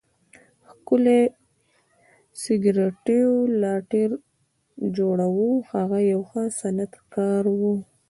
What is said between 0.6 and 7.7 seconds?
ښکلی د سګریټو لایټر جوړاوه، هغه یو ښه صنعتکار و.